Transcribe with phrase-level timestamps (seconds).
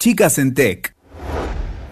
[0.00, 0.94] Chicas en Tech.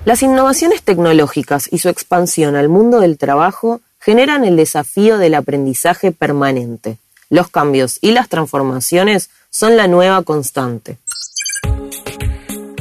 [0.04, 6.12] Las innovaciones tecnológicas y su expansión al mundo del trabajo generan el desafío del aprendizaje
[6.12, 6.98] permanente.
[7.30, 10.98] Los cambios y las transformaciones son la nueva constante.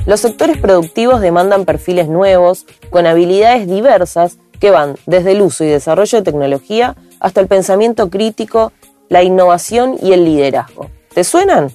[0.05, 5.69] Los sectores productivos demandan perfiles nuevos, con habilidades diversas que van desde el uso y
[5.69, 8.73] desarrollo de tecnología hasta el pensamiento crítico,
[9.09, 10.91] la innovación y el liderazgo.
[11.15, 11.71] ¿Te suenan?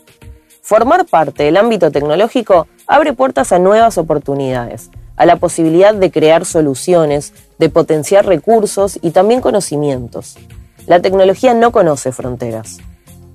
[0.71, 6.45] Formar parte del ámbito tecnológico abre puertas a nuevas oportunidades, a la posibilidad de crear
[6.45, 10.39] soluciones, de potenciar recursos y también conocimientos.
[10.87, 12.79] La tecnología no conoce fronteras,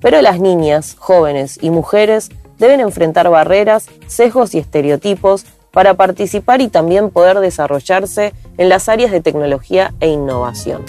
[0.00, 6.68] pero las niñas, jóvenes y mujeres deben enfrentar barreras, sesgos y estereotipos para participar y
[6.68, 10.86] también poder desarrollarse en las áreas de tecnología e innovación.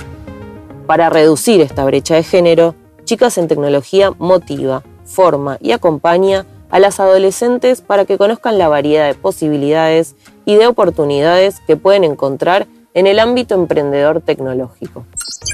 [0.86, 7.00] Para reducir esta brecha de género, Chicas en Tecnología motiva, forma y acompaña a las
[7.00, 13.08] adolescentes para que conozcan la variedad de posibilidades y de oportunidades que pueden encontrar en
[13.08, 15.06] el ámbito emprendedor tecnológico.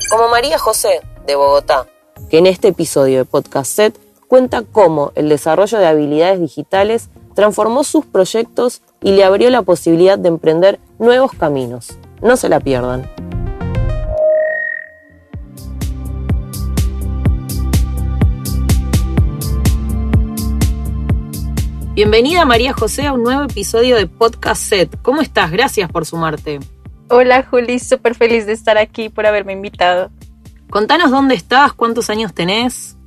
[0.10, 1.88] Como María José, de Bogotá,
[2.30, 7.84] que en este episodio de Podcast Set cuenta cómo el desarrollo de habilidades digitales transformó
[7.84, 11.98] sus proyectos y le abrió la posibilidad de emprender nuevos caminos.
[12.22, 13.10] No se la pierdan.
[21.94, 25.00] Bienvenida María José a un nuevo episodio de Podcast Set.
[25.04, 25.52] ¿Cómo estás?
[25.52, 26.60] Gracias por sumarte.
[27.08, 30.10] Hola Juli, súper feliz de estar aquí por haberme invitado.
[30.72, 32.98] Contanos dónde estás, cuántos años tenés.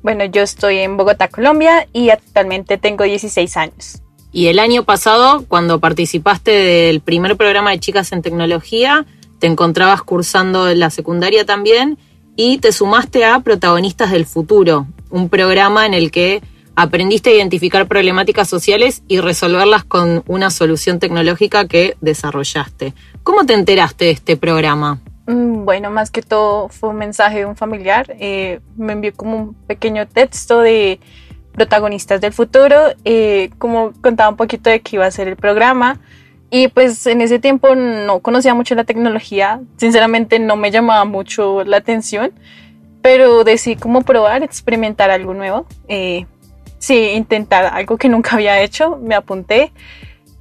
[0.00, 4.00] Bueno, yo estoy en Bogotá, Colombia y actualmente tengo 16 años.
[4.30, 9.06] Y el año pasado, cuando participaste del primer programa de Chicas en Tecnología,
[9.40, 11.98] te encontrabas cursando la secundaria también
[12.36, 16.44] y te sumaste a Protagonistas del Futuro, un programa en el que
[16.76, 22.92] aprendiste a identificar problemáticas sociales y resolverlas con una solución tecnológica que desarrollaste.
[23.22, 25.00] ¿Cómo te enteraste de este programa?
[25.26, 28.14] Mm, bueno, más que todo fue un mensaje de un familiar.
[28.20, 31.00] Eh, me envió como un pequeño texto de
[31.52, 35.98] protagonistas del futuro, eh, como contaba un poquito de qué iba a ser el programa.
[36.50, 41.64] Y pues en ese tiempo no conocía mucho la tecnología, sinceramente no me llamaba mucho
[41.64, 42.32] la atención,
[43.02, 45.66] pero decidí como probar, experimentar algo nuevo.
[45.88, 46.26] Eh,
[46.78, 49.72] sí, intentar algo que nunca había hecho, me apunté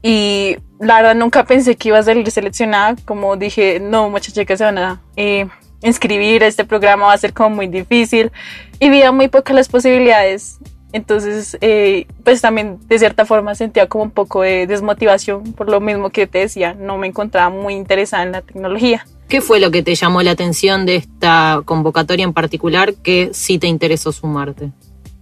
[0.01, 4.59] y la verdad nunca pensé que iba a ser seleccionada, como dije, no, muchas chicas
[4.59, 5.47] se van a eh,
[5.81, 8.31] inscribir a este programa, va a ser como muy difícil
[8.79, 10.59] y veía muy pocas las posibilidades.
[10.94, 15.81] Entonces, eh, pues también de cierta forma sentía como un poco de desmotivación por lo
[15.81, 19.06] mismo que te decía, no me encontraba muy interesada en la tecnología.
[19.28, 23.57] ¿Qué fue lo que te llamó la atención de esta convocatoria en particular que sí
[23.57, 24.72] te interesó sumarte?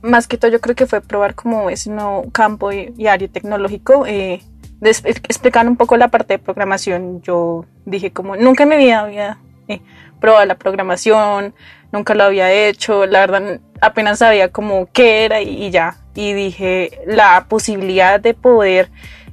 [0.04, 4.06] Más que todo yo creo que fue probar como ese nuevo campo y, área tecnológico.
[4.06, 4.42] Eh,
[4.82, 9.38] explicar un poco la parte de programación, yo dije como nunca en mi vida había
[9.70, 9.82] eh,
[10.20, 11.54] probado la programación,
[11.92, 15.98] nunca lo había hecho, la verdad apenas sabía como qué era y, ya.
[16.16, 18.92] Y dije la posibilidad de poder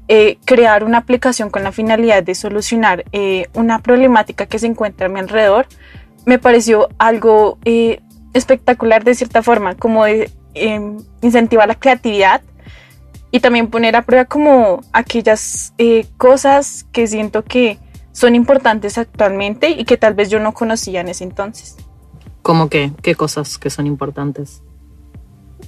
[0.08, 5.06] eh, crear una aplicación con la finalidad de solucionar eh, una problemática que se encuentra
[5.06, 5.66] a mi alrededor,
[6.26, 7.58] me pareció algo
[8.34, 12.42] espectacular de cierta forma, como de Em, incentivar la creatividad
[13.30, 17.78] y también poner a prueba como aquellas eh, cosas que siento que
[18.10, 21.76] son importantes actualmente y que tal vez yo no conocía en ese entonces.
[22.42, 22.90] ¿Cómo qué?
[23.00, 24.62] ¿Qué cosas que son importantes?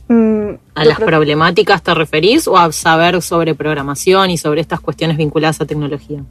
[0.08, 5.16] Mm, ¿A las problemáticas te referís o a saber sobre programación y sobre estas cuestiones
[5.16, 6.24] vinculadas a tecnología?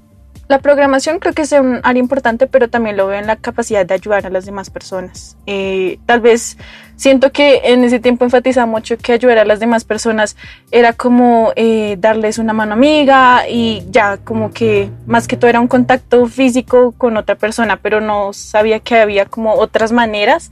[0.51, 3.85] La programación creo que es un área importante, pero también lo veo en la capacidad
[3.85, 5.38] de ayudar a las demás personas.
[5.45, 6.57] Eh, tal vez
[7.01, 10.38] siento que en ese tiempo enfatizaba mucho que ayudar a las demás personas
[10.69, 15.59] era como eh, darles una mano amiga y ya como que más que todo era
[15.59, 20.51] un contacto físico con otra persona, pero no sabía que había como otras maneras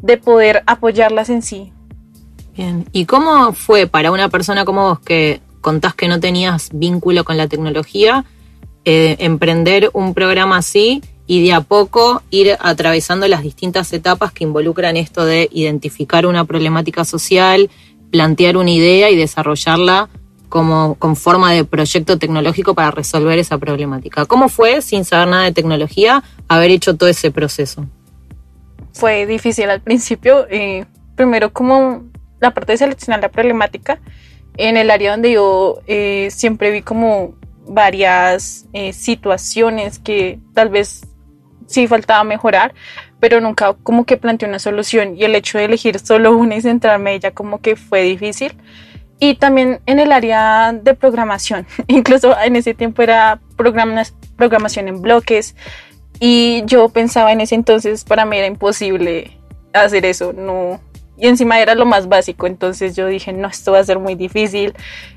[0.00, 1.70] de poder apoyarlas en sí.
[2.56, 7.24] Bien, ¿y cómo fue para una persona como vos que contás que no tenías vínculo
[7.24, 8.24] con la tecnología?
[8.86, 14.42] Eh, emprender un programa así y de a poco ir atravesando las distintas etapas que
[14.42, 17.70] involucran esto de identificar una problemática social,
[18.10, 20.08] plantear una idea y desarrollarla
[20.48, 24.26] como con forma de proyecto tecnológico para resolver esa problemática.
[24.26, 27.86] ¿Cómo fue, sin saber nada de tecnología, haber hecho todo ese proceso?
[28.92, 30.48] Fue difícil al principio.
[30.50, 30.84] Eh,
[31.14, 32.10] primero, como
[32.40, 34.00] la parte de seleccionar la problemática,
[34.56, 37.34] en el área donde yo eh, siempre vi como
[37.68, 41.06] varias eh, situaciones que tal vez
[41.70, 42.74] sí faltaba mejorar,
[43.20, 46.60] pero nunca como que planteé una solución y el hecho de elegir solo una y
[46.60, 48.52] centrarme ella como que fue difícil.
[49.22, 51.66] y también en el área de programación.
[51.88, 53.38] Incluso en ese tiempo era
[54.36, 55.54] programación en bloques
[56.20, 59.38] y yo pensaba en ese entonces, para mí era imposible
[59.72, 60.80] hacer eso, no.
[61.16, 64.14] Y encima era lo más básico, entonces yo dije, no, esto va a ser muy
[64.14, 64.74] difícil,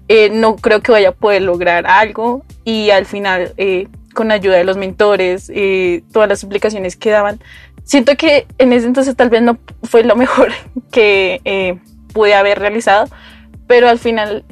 [0.09, 2.43] eh, no creo que vaya a poder lograr algo.
[2.65, 7.39] Y al final, eh, con ayuda de los mentores, eh, todas las explicaciones que daban,
[7.83, 10.51] siento que en ese entonces tal vez no fue lo mejor
[10.91, 11.79] que
[12.13, 13.07] pude haber realizado,
[13.67, 14.45] pero al final,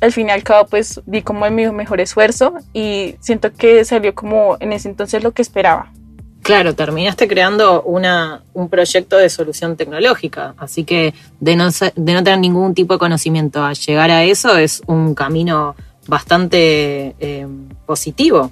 [0.00, 4.14] al fin y al cabo, pues vi como mi mejor esfuerzo y siento que salió
[4.14, 5.92] como en ese entonces lo que esperaba.
[6.42, 12.24] Claro, terminaste creando una, un proyecto de solución tecnológica, así que de no, de no
[12.24, 15.76] tener ningún tipo de conocimiento a llegar a eso es un camino
[16.06, 17.46] bastante eh,
[17.84, 18.50] positivo.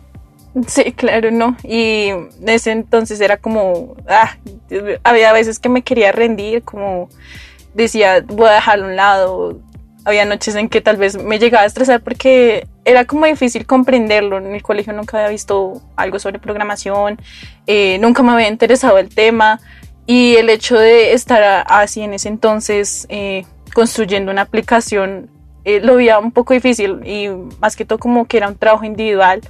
[0.67, 1.57] Sí, claro, no.
[1.63, 2.11] Y
[2.47, 4.37] ese entonces era como, ah,
[5.05, 7.09] había veces que me quería rendir, como
[7.75, 9.61] decía, voy a dejarlo a un lado,
[10.05, 14.39] había noches en que tal vez me llegaba a estresar porque era como difícil comprenderlo.
[14.39, 17.21] En el colegio nunca había visto algo sobre programación,
[17.67, 19.61] eh, nunca me había interesado el tema
[20.07, 25.29] y el hecho de estar así en ese entonces eh, construyendo una aplicación
[25.65, 27.29] eh, lo veía un poco difícil y
[27.61, 29.43] más que todo como que era un trabajo individual.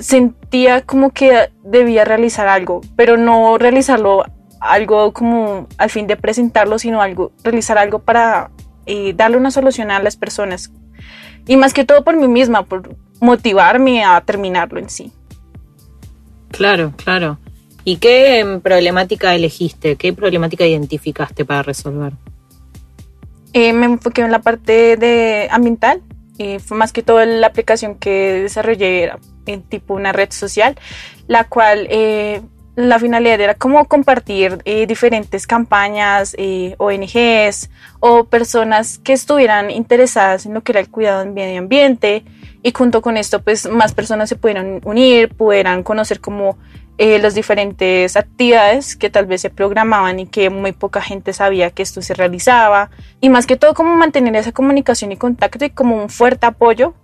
[0.00, 4.24] Sentía como que debía realizar algo, pero no realizarlo
[4.60, 8.50] algo como al fin de presentarlo, sino algo, realizar algo para
[8.86, 10.72] y darle una solución a las personas.
[11.46, 15.12] Y más que todo por mí misma, por motivarme a terminarlo en sí.
[16.50, 17.38] Claro, claro.
[17.84, 19.96] ¿Y qué em, problemática elegiste?
[19.96, 22.14] ¿Qué problemática identificaste para resolver?
[23.52, 26.02] Eh, me enfoqué en la parte de ambiental.
[26.36, 29.12] y fue más que todo la aplicación que desarrollé
[29.52, 30.76] en tipo una red social,
[31.26, 32.42] la cual eh,
[32.76, 37.70] la finalidad era como compartir eh, diferentes campañas, eh, ONGs
[38.00, 42.24] o personas que estuvieran interesadas en lo que era el cuidado del medio ambiente.
[42.62, 46.58] Y junto con esto pues más personas se pudieran unir, pudieran conocer como
[46.96, 51.70] eh, las diferentes actividades que tal vez se programaban y que muy poca gente sabía
[51.70, 52.90] que esto se realizaba.
[53.20, 56.94] Y más que todo como mantener esa comunicación y contacto y como un fuerte apoyo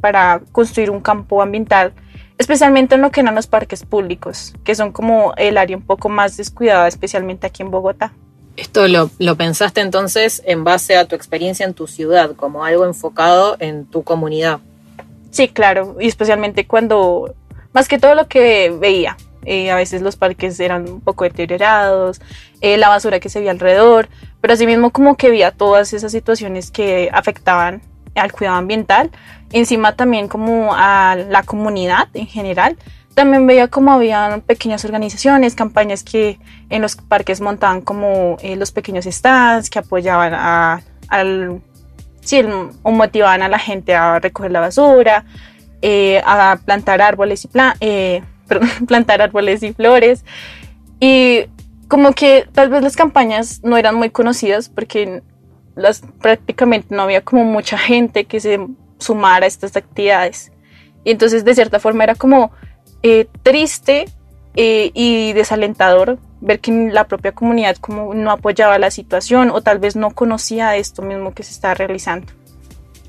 [0.00, 1.92] para construir un campo ambiental
[2.38, 6.08] especialmente en lo que eran los parques públicos, que son como el área un poco
[6.08, 8.12] más descuidada, especialmente aquí en Bogotá.
[8.56, 12.84] Esto lo, lo, pensaste entonces en base a tu experiencia en tu ciudad, como algo
[12.86, 14.60] enfocado en tu comunidad.
[15.30, 17.34] Sí, claro, y especialmente cuando,
[17.72, 22.20] más que todo lo que veía, eh, a veces los parques eran un poco deteriorados,
[22.60, 24.08] eh, la basura que se veía alrededor,
[24.40, 27.82] pero asimismo como que veía todas esas situaciones que afectaban
[28.18, 29.10] al cuidado ambiental,
[29.52, 32.76] encima también como a la comunidad en general.
[33.14, 36.38] También veía como habían pequeñas organizaciones, campañas que
[36.70, 41.60] en los parques montaban como eh, los pequeños stands que apoyaban a, al,
[42.20, 42.42] sí,
[42.82, 45.24] o motivaban a la gente a recoger la basura,
[45.82, 47.50] eh, a plantar árboles y
[47.80, 48.22] eh,
[48.86, 50.24] plantar árboles y flores.
[51.00, 51.46] Y
[51.88, 55.22] como que tal vez las campañas no eran muy conocidas porque
[55.78, 58.60] las, prácticamente no había como mucha gente que se
[58.98, 60.52] sumara a estas actividades.
[61.04, 62.50] Y entonces de cierta forma era como
[63.02, 64.06] eh, triste
[64.56, 69.78] eh, y desalentador ver que la propia comunidad como no apoyaba la situación o tal
[69.78, 72.32] vez no conocía esto mismo que se está realizando.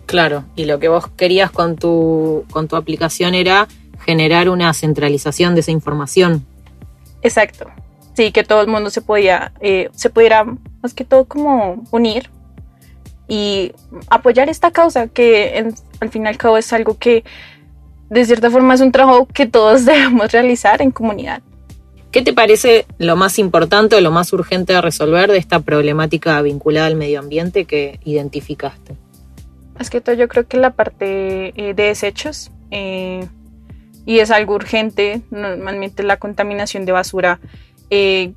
[0.05, 3.67] Claro, y lo que vos querías con tu, con tu aplicación era
[4.05, 6.45] generar una centralización de esa información.
[7.21, 7.69] Exacto,
[8.15, 10.45] sí, que todo el mundo se podía, eh, se pudiera
[10.81, 12.29] más que todo como unir
[13.29, 13.71] y
[14.09, 15.71] apoyar esta causa que
[16.01, 17.23] al fin y al cabo es algo que
[18.09, 21.41] de cierta forma es un trabajo que todos debemos realizar en comunidad.
[22.11, 26.41] ¿Qué te parece lo más importante o lo más urgente de resolver de esta problemática
[26.41, 28.95] vinculada al medio ambiente que identificaste?
[29.79, 33.27] Es que todo yo creo que la parte eh, de desechos eh,
[34.07, 37.39] y es algo urgente, normalmente la contaminación de basura
[37.91, 38.33] eh,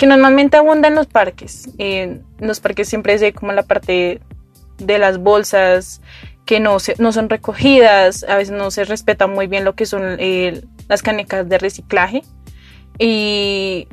[0.00, 1.68] que normalmente abunda en los parques.
[1.76, 4.22] en los parques siempre es como la parte
[4.78, 6.00] de las bolsas
[6.46, 10.16] que no, no son recogidas, a veces no se respeta muy bien lo que son
[10.18, 12.22] eh, las canecas de reciclaje.
[12.98, 13.88] Y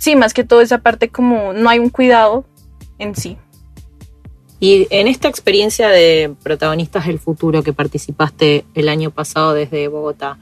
[0.00, 2.44] sí, más que todo esa parte como no hay un cuidado
[2.98, 3.38] en sí.
[4.58, 10.36] Y en esta experiencia de protagonistas del futuro que participaste el año pasado desde Bogotá,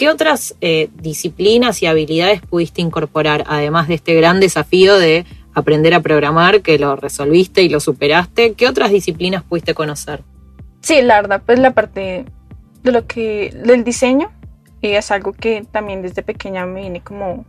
[0.00, 5.92] ¿Qué otras eh, disciplinas y habilidades pudiste incorporar, además de este gran desafío de aprender
[5.92, 8.54] a programar, que lo resolviste y lo superaste?
[8.54, 10.22] ¿Qué otras disciplinas pudiste conocer?
[10.80, 12.24] Sí, la verdad, pues la parte
[12.82, 14.30] de lo que, del diseño,
[14.80, 17.44] es algo que también desde pequeña me viene como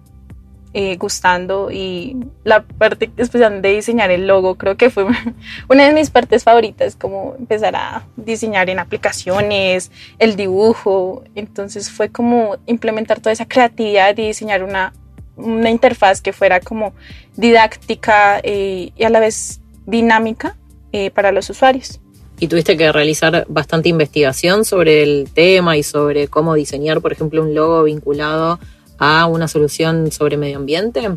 [0.74, 5.06] eh, gustando y la parte especial de diseñar el logo creo que fue
[5.70, 12.10] una de mis partes favoritas, como empezar a diseñar en aplicaciones, el dibujo, entonces fue
[12.10, 14.94] como implementar toda esa creatividad y diseñar una,
[15.36, 16.94] una interfaz que fuera como
[17.36, 20.56] didáctica eh, y a la vez dinámica
[20.94, 22.00] eh, para los usuarios.
[22.40, 27.44] Y tuviste que realizar bastante investigación sobre el tema y sobre cómo diseñar, por ejemplo,
[27.44, 28.60] un logo vinculado
[29.02, 31.10] a una solución sobre medio ambiente?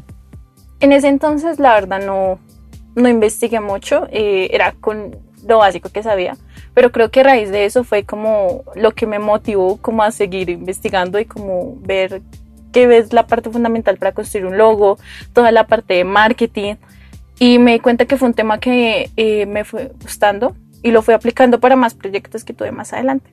[0.81, 2.41] En ese entonces, la verdad, no,
[2.95, 6.35] no investigué mucho, eh, era con lo básico que sabía,
[6.73, 10.11] pero creo que a raíz de eso fue como lo que me motivó como a
[10.11, 12.23] seguir investigando y como ver
[12.73, 14.99] qué es la parte fundamental para construir un logo,
[15.35, 16.77] toda la parte de marketing
[17.39, 21.03] y me di cuenta que fue un tema que eh, me fue gustando y lo
[21.03, 23.31] fui aplicando para más proyectos que tuve más adelante.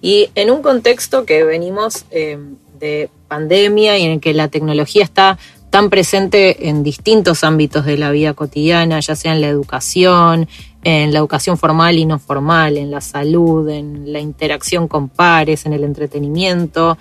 [0.00, 2.36] Y en un contexto que venimos eh,
[2.80, 5.38] de pandemia y en el que la tecnología está
[5.70, 10.48] tan presente en distintos ámbitos de la vida cotidiana, ya sea en la educación,
[10.84, 15.64] en la educación formal y no formal, en la salud, en la interacción con pares,
[15.64, 16.98] en el entretenimiento.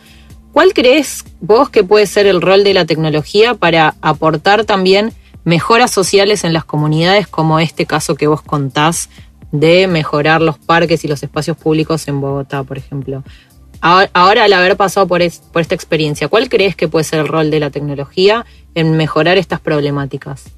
[0.54, 5.12] ¿Cuál crees vos que puede ser el rol de la tecnología para aportar también
[5.44, 9.10] mejoras sociales en las comunidades, como este caso que vos contás
[9.52, 13.22] de mejorar los parques y los espacios públicos en Bogotá, por ejemplo?
[13.82, 17.60] Ahora, al haber pasado por, esta experiencia, ¿cuál crees que puede ser el rol de
[17.60, 18.46] la tecnología
[18.76, 20.52] en mejorar estas problemáticas?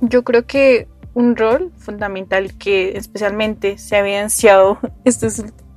[0.00, 5.26] Yo creo que un rol fundamental que especialmente se ha evidenciado este,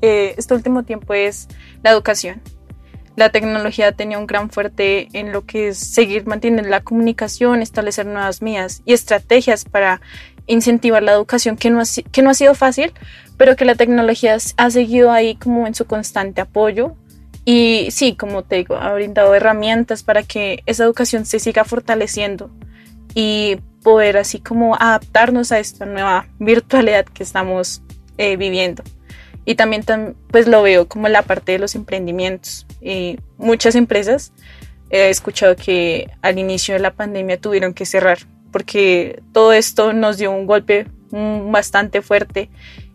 [0.01, 1.47] este último tiempo es
[1.81, 2.41] la educación.
[3.15, 8.05] La tecnología tenía un gran fuerte en lo que es seguir manteniendo la comunicación, establecer
[8.05, 10.01] nuevas vías y estrategias para
[10.51, 12.93] incentivar la educación, que no, ha, que no ha sido fácil,
[13.37, 16.95] pero que la tecnología ha seguido ahí como en su constante apoyo.
[17.43, 22.51] Y sí, como te digo, ha brindado herramientas para que esa educación se siga fortaleciendo
[23.15, 27.81] y poder así como adaptarnos a esta nueva virtualidad que estamos
[28.17, 28.83] eh, viviendo.
[29.43, 29.83] Y también
[30.29, 32.67] pues lo veo como la parte de los emprendimientos.
[33.37, 34.33] muchas empresas
[34.91, 38.19] he escuchado que al inicio de la pandemia tuvieron que cerrar
[38.51, 42.49] porque todo esto nos dio un golpe bastante fuerte.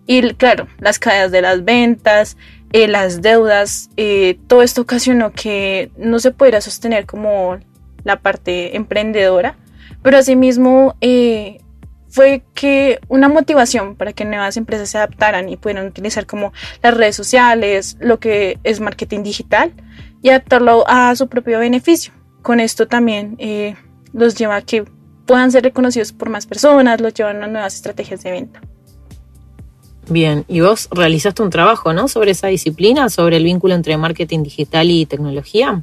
[0.06, 2.36] Y claro, las caídas de las ventas,
[2.72, 7.58] eh, las deudas, eh, todo esto ocasionó que no se pudiera sostener como
[8.04, 9.56] la parte emprendedora,
[10.02, 11.60] pero asimismo eh,
[12.08, 16.96] fue que una motivación para que nuevas empresas se adaptaran y pudieran utilizar como las
[16.96, 19.72] redes sociales, lo que es marketing digital
[20.22, 22.12] y adaptarlo a su propio beneficio.
[22.42, 23.36] Con esto también
[24.12, 24.84] los lleva a que
[25.26, 28.60] puedan ser reconocidos por más personas, los llevan a nuevas estrategias de venta.
[30.08, 32.06] Bien, y vos realizaste un trabajo, ¿no?
[32.06, 35.80] Sobre esa disciplina, sobre el vínculo entre marketing digital y tecnología.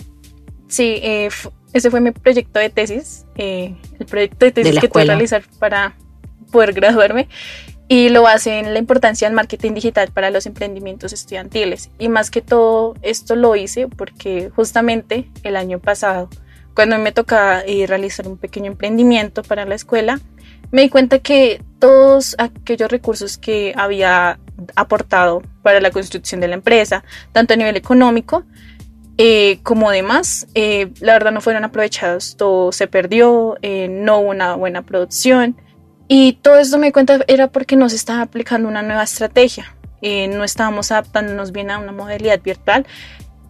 [0.68, 1.30] Sí, eh,
[1.74, 5.44] ese fue mi proyecto de tesis, eh, el proyecto de tesis que tuve que realizar
[5.60, 5.96] para
[6.52, 7.28] poder graduarme
[7.90, 11.90] y lo hace en la importancia del marketing digital para los emprendimientos estudiantiles.
[12.00, 16.30] Y más que todo esto lo hice porque justamente el año pasado
[16.74, 20.20] cuando me tocaba eh, realizar un pequeño emprendimiento para la escuela,
[20.72, 24.39] me di cuenta que todos aquellos recursos que había
[24.75, 28.44] aportado para la construcción de la empresa, tanto a nivel económico
[29.18, 32.36] eh, como demás, eh, la verdad no fueron aprovechados.
[32.38, 35.56] Todo se perdió, no hubo una buena producción
[36.08, 39.75] y todo esto me di cuenta era porque no se estaba aplicando una nueva estrategia.
[40.01, 42.88] no estábamos adaptándonos bien a una modalidad virtual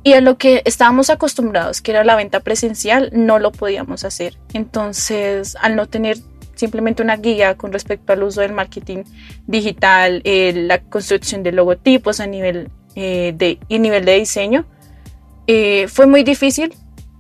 [0.03, 4.37] y a lo que estábamos acostumbrados, que era la venta presencial, no lo podíamos hacer.
[4.53, 6.17] Entonces, al no tener
[6.55, 9.03] simplemente una guía con respecto al uso del marketing
[9.47, 14.65] digital, eh, la construcción de logotipos a nivel, eh, de, y nivel de diseño,
[15.47, 16.73] eh, fue muy difícil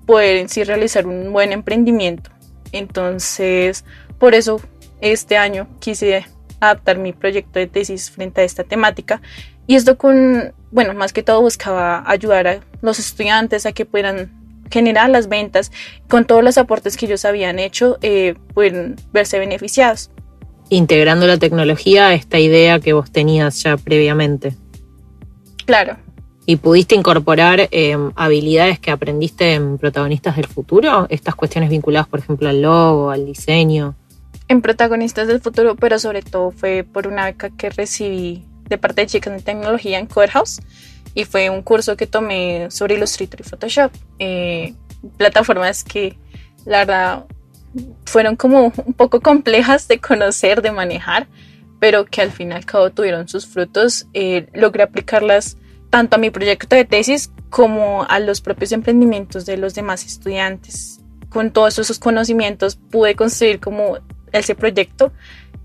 [0.05, 2.31] poder en sí realizar un buen emprendimiento.
[2.71, 3.85] Entonces,
[4.17, 4.61] por eso
[5.01, 6.25] este año quise
[6.59, 9.21] adaptar mi proyecto de tesis frente a esta temática.
[9.67, 14.31] Y esto con, bueno, más que todo buscaba ayudar a los estudiantes a que puedan
[14.69, 15.71] generar las ventas
[16.09, 20.09] con todos los aportes que ellos habían hecho, eh, pueden verse beneficiados.
[20.69, 24.55] Integrando la tecnología a esta idea que vos tenías ya previamente.
[25.65, 25.97] Claro.
[26.45, 31.07] ¿Y pudiste incorporar eh, habilidades que aprendiste en Protagonistas del Futuro?
[31.09, 33.95] Estas cuestiones vinculadas, por ejemplo, al logo, al diseño.
[34.49, 39.01] En Protagonistas del Futuro, pero sobre todo fue por una beca que recibí de parte
[39.01, 40.61] de chicas de tecnología en Corehouse
[41.15, 43.91] y fue un curso que tomé sobre Illustrator y Photoshop.
[44.19, 44.73] Eh,
[45.17, 46.17] plataformas que
[46.65, 47.25] la verdad
[48.05, 51.27] fueron como un poco complejas de conocer, de manejar,
[51.79, 54.07] pero que al fin y al cabo tuvieron sus frutos.
[54.13, 55.57] Eh, logré aplicarlas
[55.89, 60.99] tanto a mi proyecto de tesis como a los propios emprendimientos de los demás estudiantes.
[61.29, 63.97] con todos esos conocimientos pude construir como
[64.31, 65.11] ese proyecto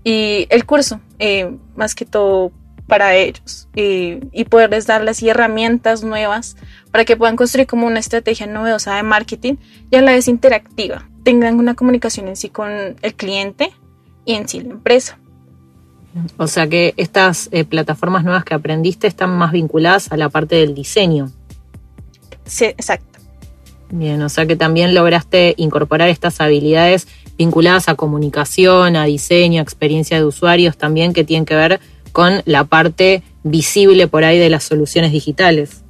[0.03, 2.51] y el curso, eh, más que todo
[2.89, 6.57] para ellos y poderles darles herramientas nuevas
[6.91, 9.55] para que puedan construir como una estrategia novedosa de marketing
[9.89, 12.69] y a la vez interactiva, tengan una comunicación en sí con
[13.01, 13.71] el cliente
[14.25, 15.17] y en sí la empresa.
[16.37, 20.55] O sea que estas eh, plataformas nuevas que aprendiste están más vinculadas a la parte
[20.55, 21.31] del diseño.
[22.45, 23.19] Sí, exacto.
[23.91, 29.63] Bien, o sea que también lograste incorporar estas habilidades vinculadas a comunicación, a diseño, a
[29.63, 31.79] experiencia de usuarios también que tienen que ver
[32.11, 35.83] con la parte visible por ahí de las soluciones digitales.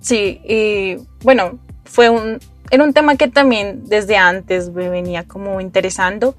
[0.00, 2.38] Sí, y bueno, fue un,
[2.70, 6.36] era un tema que también desde antes me venía como interesando.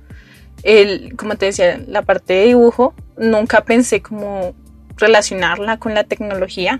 [0.64, 4.54] El, como te decía, la parte de dibujo, nunca pensé como
[4.98, 6.80] relacionarla con la tecnología,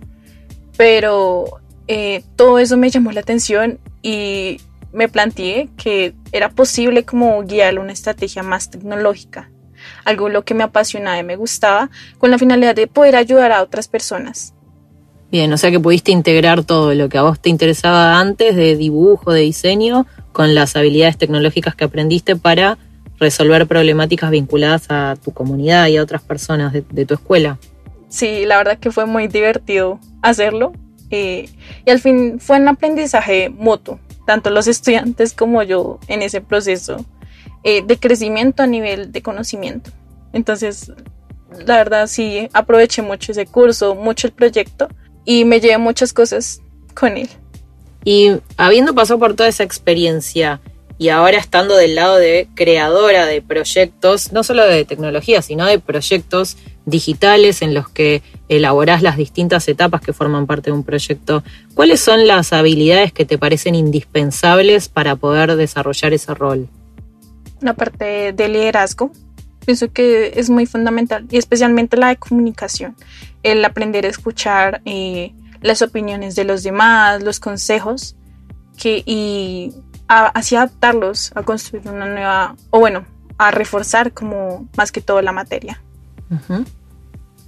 [0.78, 1.46] pero
[1.88, 4.60] eh, todo eso me llamó la atención y
[4.92, 9.50] me planteé que era posible como guiar una estrategia más tecnológica
[10.10, 13.62] algo lo que me apasionaba y me gustaba, con la finalidad de poder ayudar a
[13.62, 14.54] otras personas.
[15.32, 18.76] Bien, o sea que pudiste integrar todo lo que a vos te interesaba antes de
[18.76, 22.80] dibujo, de diseño, con las habilidades tecnológicas que aprendiste para
[23.20, 27.60] resolver problemáticas vinculadas a tu comunidad y a otras personas de, tu escuela.
[28.08, 30.74] Sí, la verdad que fue muy divertido hacerlo
[31.12, 31.50] eh,
[31.86, 37.06] y al fin fue un aprendizaje mutuo, tanto los estudiantes como yo en ese proceso
[37.64, 39.92] eh, de crecimiento a nivel de conocimiento.
[40.34, 40.92] Entonces,
[41.66, 44.88] la verdad sí, aproveché mucho ese curso, mucho el proyecto
[45.26, 46.62] y me llevé muchas cosas
[46.94, 47.30] con él.
[48.06, 50.62] Y habiendo pasado por toda esa experiencia
[50.98, 55.80] y ahora estando del lado de creadora de proyectos, no solo de tecnología, sino de
[55.80, 61.44] proyectos digitales en los que elaborás las distintas etapas que forman parte de un proyecto,
[61.74, 66.68] ¿cuáles son las habilidades que te parecen indispensables para poder desarrollar ese rol?
[67.62, 69.12] La parte de liderazgo.
[69.66, 72.96] Pienso que es muy fundamental y especialmente la de comunicación,
[73.44, 78.16] el aprender a escuchar eh, las opiniones de los demás, los consejos
[78.78, 79.74] que, y
[80.08, 83.06] así adaptarlos a construir una nueva, o bueno,
[83.38, 85.82] a reforzar como más que todo la materia.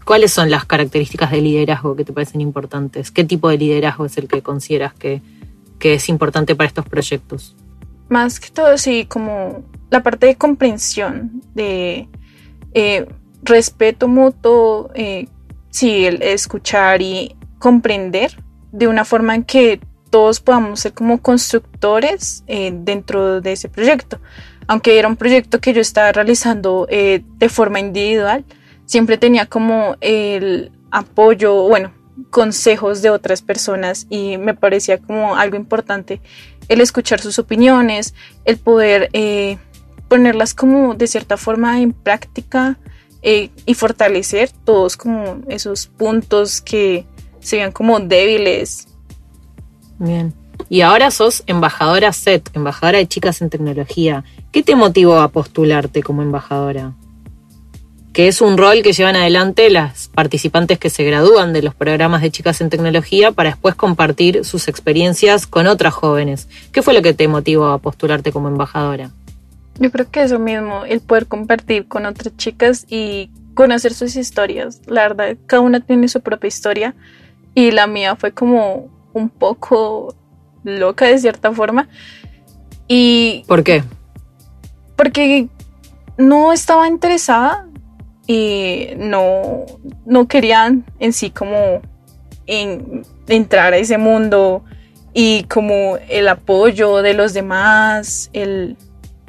[0.06, 3.12] ¿Cuáles son las características de liderazgo que te parecen importantes?
[3.12, 5.22] ¿Qué tipo de liderazgo es el que consideras que,
[5.80, 7.56] que es importante para estos proyectos?
[8.12, 12.10] Más que todo, sí, como la parte de comprensión, de
[12.74, 13.06] eh,
[13.42, 15.30] respeto mutuo, eh,
[15.70, 18.44] sí, el escuchar y comprender
[18.74, 24.20] de una forma en que todos podamos ser como constructores eh, dentro de ese proyecto.
[24.68, 28.44] Aunque era un proyecto que yo estaba realizando de forma individual,
[28.84, 31.94] siempre tenía como el apoyo, bueno,
[32.30, 36.22] consejos de otras personas y me parecía como algo importante
[36.72, 38.14] el escuchar sus opiniones,
[38.46, 39.10] el poder
[40.12, 42.78] ponerlas como de cierta forma en práctica
[43.22, 47.06] eh, y fortalecer todos como esos puntos que
[47.40, 48.88] se vean como débiles.
[50.00, 50.34] Bien.
[50.68, 54.26] Y ahora sos embajadora SET, embajadora de chicas en tecnología.
[54.52, 56.94] ¿Qué te motivó a postularte como embajadora?
[58.14, 62.22] Que es un rol que llevan adelante las participantes que se gradúan de los programas
[62.22, 66.50] de chicas en tecnología para después compartir sus experiencias con otras jóvenes.
[66.74, 69.12] ¿Qué fue lo que te motivó a postularte como embajadora?
[69.80, 74.82] Yo creo que eso mismo, el poder compartir con otras chicas y conocer sus historias.
[74.88, 76.96] La verdad, cada una tiene su propia historia
[77.56, 80.16] y la mía fue como un poco
[80.64, 81.88] loca de cierta forma.
[82.88, 83.84] Y ¿Por qué?
[84.96, 85.48] Porque
[86.18, 87.68] no estaba interesada
[88.34, 89.66] y no,
[90.06, 91.82] no querían en sí como
[93.28, 94.64] entrar a ese mundo
[95.14, 98.78] y como el apoyo de los demás, el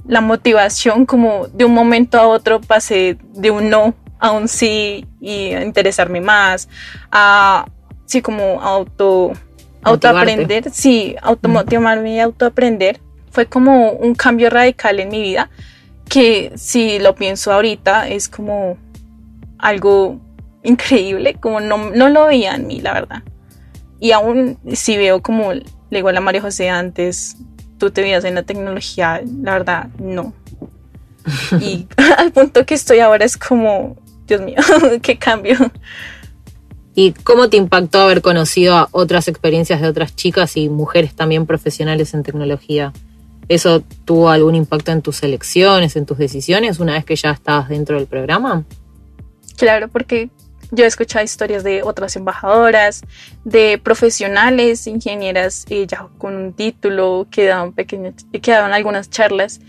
[0.07, 5.05] la motivación como de un momento a otro pasé de un no a un sí
[5.21, 6.69] y a interesarme más,
[7.11, 7.67] a
[8.07, 9.33] sí como auto
[9.83, 13.01] autoaprender, sí, automotivarme y autoaprender.
[13.33, 15.51] Fue como un cambio radical en mi vida
[16.09, 18.77] que si lo pienso ahorita es como
[19.63, 20.21] algo
[20.63, 23.23] increíble, como no, no lo veía en mí, la verdad.
[23.99, 27.37] Y aún si veo como le digo a la María José antes,
[27.79, 30.35] tú te veías en la tecnología, la verdad, no.
[31.61, 31.87] Y
[32.19, 33.97] al punto que estoy ahora es como,
[34.27, 34.57] Dios mío,
[35.03, 35.57] qué cambio.
[36.95, 41.47] ¿Y cómo te impactó haber conocido a otras experiencias de otras chicas y mujeres también
[41.47, 42.93] profesionales en tecnología?
[43.49, 47.69] ¿Eso tuvo algún impacto en tus elecciones, en tus decisiones una vez que ya estabas
[47.69, 48.65] dentro del programa?
[49.63, 50.29] Claro, porque
[50.73, 53.03] yo he escuchado historias de otras embajadoras,
[53.45, 59.61] de profesionales, ingenieras eh, ya con un título que daban, pequeñas, que daban algunas charlas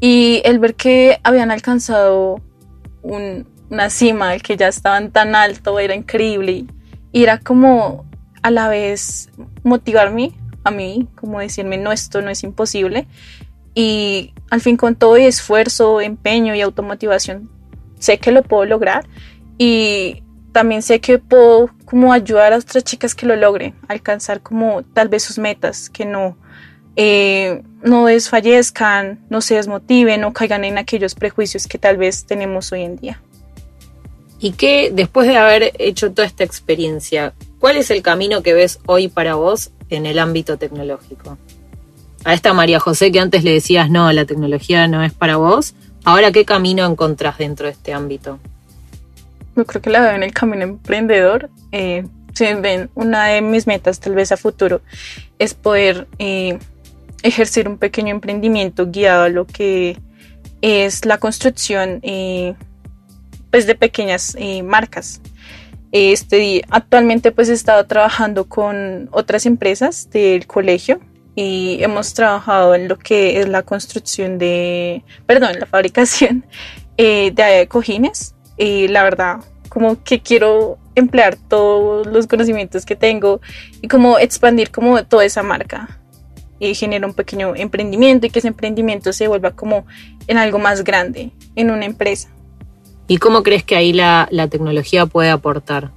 [0.00, 2.40] y el ver que habían alcanzado
[3.02, 6.64] una cima, que ya estaban tan alto, era increíble
[7.12, 8.06] y era como
[8.40, 9.28] a la vez
[9.64, 10.32] motivarme
[10.64, 13.06] a mí, como decirme, no, esto no es imposible.
[13.74, 17.50] Y al fin con todo esfuerzo, empeño y automotivación,
[17.98, 19.06] sé que lo puedo lograr
[19.58, 24.82] y también sé que puedo como ayudar a otras chicas que lo logren, alcanzar como
[24.82, 26.36] tal vez sus metas, que no,
[26.96, 32.72] eh, no desfallezcan, no se desmotiven, no caigan en aquellos prejuicios que tal vez tenemos
[32.72, 33.22] hoy en día.
[34.38, 38.80] Y que después de haber hecho toda esta experiencia, ¿cuál es el camino que ves
[38.86, 41.38] hoy para vos en el ámbito tecnológico?
[42.24, 45.74] A esta María José que antes le decías, no, la tecnología no es para vos,
[46.06, 48.38] ahora qué camino encontrás dentro de este ámbito?
[49.54, 51.50] Yo creo que la veo en el camino emprendedor.
[51.72, 52.06] Eh,
[52.94, 54.82] una de mis metas tal vez a futuro
[55.38, 56.58] es poder eh,
[57.22, 59.98] ejercer un pequeño emprendimiento guiado a lo que
[60.60, 62.54] es la construcción eh,
[63.50, 65.20] pues de pequeñas eh, marcas.
[65.92, 71.00] Este, actualmente pues he estado trabajando con otras empresas del colegio
[71.36, 76.44] y hemos trabajado en lo que es la construcción de, perdón, la fabricación
[76.96, 79.36] de cojines y la verdad
[79.68, 83.42] como que quiero emplear todos los conocimientos que tengo
[83.82, 86.00] y como expandir como toda esa marca
[86.58, 89.84] y generar un pequeño emprendimiento y que ese emprendimiento se vuelva como
[90.26, 92.30] en algo más grande, en una empresa.
[93.08, 95.90] ¿Y cómo crees que ahí la, la tecnología puede aportar?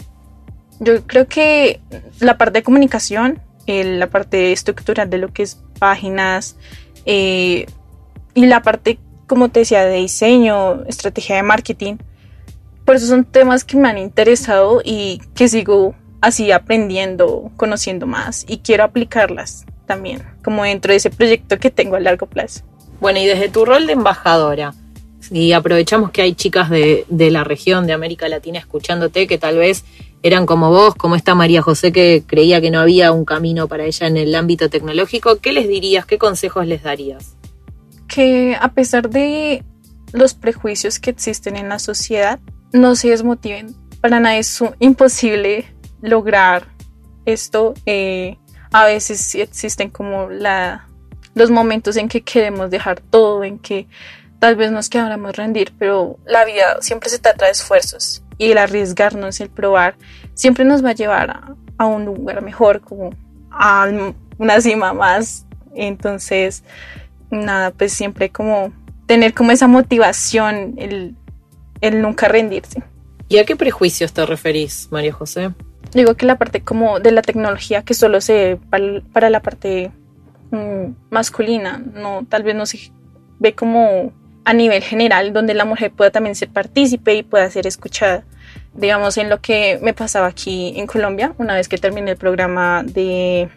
[0.82, 1.80] Yo creo que
[2.20, 6.56] la parte de comunicación, la parte estructural de lo que es páginas
[7.06, 7.66] eh,
[8.34, 11.98] y la parte, como te decía, de diseño, estrategia de marketing,
[12.86, 18.46] por eso son temas que me han interesado y que sigo así aprendiendo, conociendo más
[18.48, 22.62] y quiero aplicarlas también, como dentro de ese proyecto que tengo a largo plazo.
[23.00, 24.74] Bueno, y desde tu rol de embajadora,
[25.32, 29.58] y aprovechamos que hay chicas de, de, la región de América Latina escuchándote que tal
[29.58, 29.84] vez
[30.22, 33.86] eran como vos, como esta María José que creía que no había un camino para
[33.86, 37.36] ella en el ámbito tecnológico, ¿qué les dirías, qué consejos les darías?
[38.08, 39.64] Que a pesar de
[40.12, 42.40] los prejuicios que existen en la sociedad,
[42.74, 43.76] no se desmotiven.
[44.02, 46.68] Para nada es imposible lograr
[47.26, 47.74] esto.
[47.86, 48.38] Eh,
[48.72, 50.88] a veces existen como la,
[51.34, 53.88] los momentos en que queremos dejar todo, en que
[54.40, 58.58] tal vez nos queramos rendir, pero la vida siempre se trata de esfuerzos y el
[58.58, 59.96] arriesgarnos, el probar,
[60.34, 63.12] siempre nos va a llevar a, a un lugar mejor, como
[63.52, 63.88] a
[64.40, 65.46] una cima más.
[65.76, 66.64] Entonces,
[67.30, 68.74] nada, pues siempre como
[69.06, 71.16] tener como esa motivación, el
[71.82, 72.84] el nunca rendirse.
[73.28, 75.54] ¿Y a qué prejuicios te referís, María José?
[75.94, 79.92] Digo que la parte como de la tecnología que solo se para, para la parte
[80.52, 82.92] mm, masculina, no tal vez no se
[83.40, 84.12] ve como
[84.50, 88.24] a nivel general donde la mujer pueda también ser partícipe y pueda ser escuchada.
[88.74, 92.82] Digamos en lo que me pasaba aquí en Colombia, una vez que terminé el programa
[92.84, 93.48] de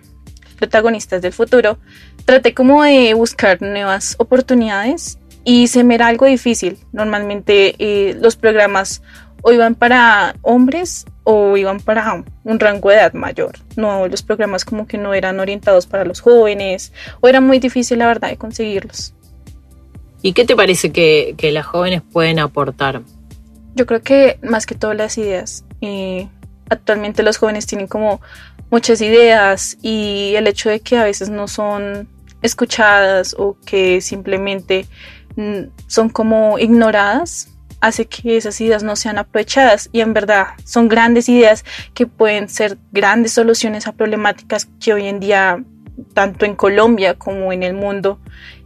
[0.58, 1.78] protagonistas del futuro,
[2.26, 6.76] traté como de buscar nuevas oportunidades y se me era algo difícil.
[6.92, 9.00] Normalmente eh, los programas
[9.40, 13.52] o iban para hombres o iban para un rango de edad mayor.
[13.76, 17.98] No, los programas como que no eran orientados para los jóvenes o era muy difícil
[17.98, 19.14] la verdad de conseguirlos.
[20.22, 23.02] ¿Y qué te parece que, las jóvenes pueden aportar?
[23.74, 25.64] Yo creo que más que todas las ideas.
[26.70, 28.20] Actualmente los jóvenes tienen como
[28.70, 32.08] muchas ideas y el hecho de que a veces no son
[32.40, 34.86] escuchadas o que simplemente
[35.36, 37.48] Mm, son como ignoradas,
[37.80, 42.48] hace que esas ideas no sean aprovechadas y en verdad son grandes ideas que pueden
[42.48, 45.64] ser grandes soluciones a problemáticas que hoy en día
[46.14, 48.20] tanto en Colombia como en el mundo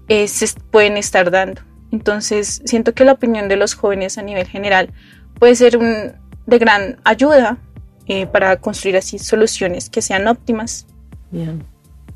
[0.08, 1.62] eh, se pueden estar dando.
[1.92, 4.90] Entonces siento que la opinión de los jóvenes a nivel general
[5.38, 7.58] puede ser de gran ayuda
[8.06, 10.86] eh, para construir así soluciones que sean óptimas.
[11.30, 11.64] Bien.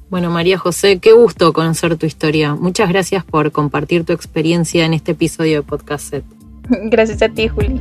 [0.08, 2.54] Bueno, María José, qué gusto conocer tu historia.
[2.56, 6.24] Muchas gracias por compartir tu experiencia en este episodio de Podcast Set.
[6.90, 7.80] Gracias a ti, Juli.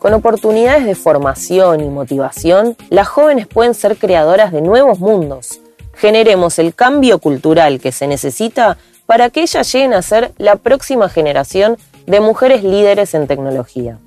[0.00, 5.60] Con oportunidades de formación y motivación, las jóvenes pueden ser creadoras de nuevos mundos.
[5.92, 11.10] Generemos el cambio cultural que se necesita para que ellas lleguen a ser la próxima
[11.10, 13.98] generación de mujeres líderes en tecnología.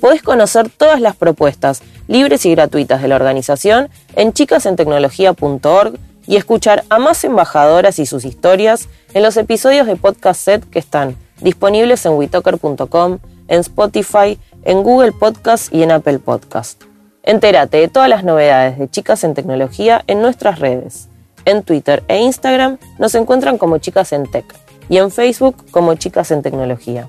[0.00, 6.82] Podés conocer todas las propuestas libres y gratuitas de la organización en chicasentecnología.org y escuchar
[6.88, 12.04] a más embajadoras y sus historias en los episodios de Podcast Set que están disponibles
[12.04, 16.84] en witoker.com, en Spotify, en Google Podcast y en Apple Podcast.
[17.22, 21.08] Entérate de todas las novedades de Chicas en Tecnología en nuestras redes.
[21.44, 24.44] En Twitter e Instagram nos encuentran como Chicas en Tech
[24.88, 27.08] y en Facebook como Chicas en Tecnología.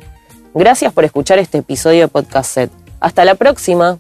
[0.54, 2.72] Gracias por escuchar este episodio de Podcast Set.
[3.00, 3.98] Hasta la próxima.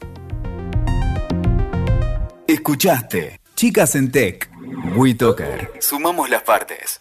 [2.48, 4.50] Escuchaste Chicas en Tech.
[4.96, 5.72] WeToker.
[5.80, 7.01] Sumamos las partes.